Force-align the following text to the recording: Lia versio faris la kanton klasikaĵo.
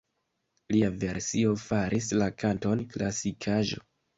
Lia 0.75 0.87
versio 1.03 1.53
faris 1.65 2.09
la 2.23 2.33
kanton 2.45 2.85
klasikaĵo. 2.95 3.89